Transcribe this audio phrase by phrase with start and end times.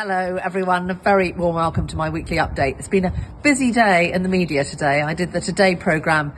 [0.00, 0.88] Hello, everyone.
[0.92, 2.78] A very warm welcome to my weekly update.
[2.78, 3.12] It's been a
[3.42, 5.02] busy day in the media today.
[5.02, 6.34] I did the Today programme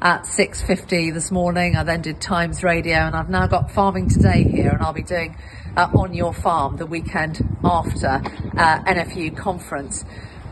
[0.00, 1.76] at 6.50 this morning.
[1.76, 5.02] I then did Times Radio and I've now got Farming Today here and I'll be
[5.02, 5.36] doing
[5.76, 8.22] uh, On Your Farm the weekend after
[8.56, 10.06] uh, NFU conference.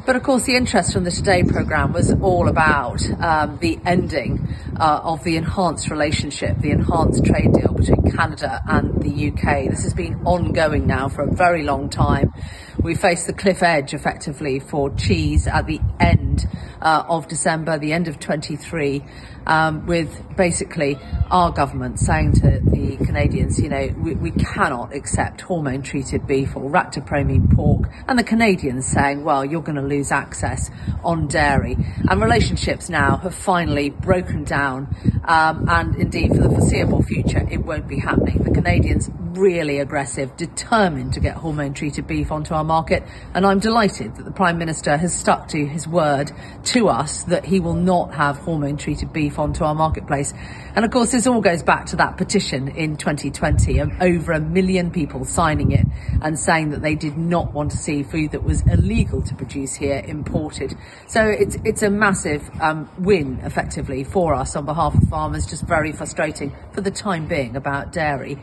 [0.07, 4.49] But of course, the interest from the Today programme was all about um, the ending
[4.79, 9.69] uh, of the enhanced relationship, the enhanced trade deal between Canada and the UK.
[9.71, 12.33] This has been ongoing now for a very long time.
[12.83, 16.49] We face the cliff edge effectively for cheese at the end
[16.81, 19.05] uh, of December, the end of 23,
[19.47, 20.99] um, with basically
[21.31, 26.57] our government saying to the Canadians, you know, we, we cannot accept hormone treated beef
[26.57, 30.71] or ractopamine pork, and the Canadians saying, well, you're going to lose access
[31.05, 31.77] on dairy.
[32.09, 34.89] And relationships now have finally broken down,
[35.25, 38.39] um, and indeed for the foreseeable future, it won't be happening.
[38.43, 43.03] The Canadians really aggressive, determined to get hormone treated beef onto our market,
[43.35, 46.33] and I'm delighted that the Prime Minister has stuck to his word
[46.65, 50.33] to us that he will not have hormone treated beef onto our marketplace.
[50.75, 54.41] And of course, this all goes back to that petition in 2020 of over a
[54.41, 55.87] million people signing it
[56.23, 59.75] and saying that they did not want to see food that was illegal to produce
[59.75, 60.75] here imported.
[61.07, 65.47] So it's it's a massive um, win, effectively, for us on behalf of farmers.
[65.47, 68.39] Just very frustrating for the time being about dairy.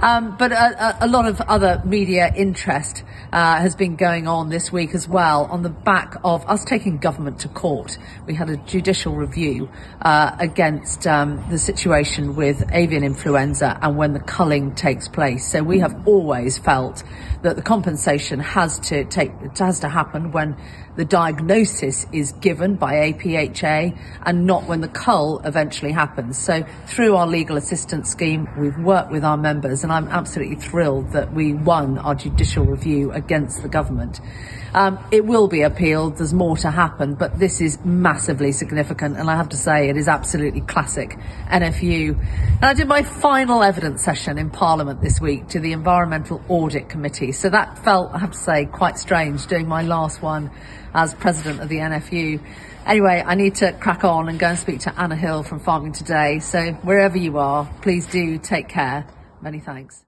[0.00, 4.70] Um, but a, a, lot of other media interest uh, has been going on this
[4.70, 7.98] week as well on the back of us taking government to court.
[8.24, 9.68] We had a judicial review
[10.00, 15.50] uh, against um, the situation with avian influenza and when the culling takes place.
[15.50, 17.02] So we have always felt
[17.42, 20.56] that the compensation has to take has to happen when
[20.98, 23.96] the diagnosis is given by APHA
[24.26, 26.36] and not when the cull eventually happens.
[26.36, 31.12] So through our legal assistance scheme, we've worked with our members and I'm absolutely thrilled
[31.12, 34.20] that we won our judicial review against the government.
[34.74, 36.18] Um, it will be appealed.
[36.18, 39.96] There's more to happen, but this is massively significant, and I have to say it
[39.96, 41.16] is absolutely classic
[41.48, 42.18] NFU.
[42.18, 46.90] And I did my final evidence session in Parliament this week to the Environmental Audit
[46.90, 50.50] Committee, so that felt, I have to say, quite strange doing my last one
[50.92, 52.44] as president of the NFU.
[52.84, 55.92] Anyway, I need to crack on and go and speak to Anna Hill from Farming
[55.92, 56.40] Today.
[56.40, 59.06] So wherever you are, please do take care.
[59.40, 60.04] Many thanks.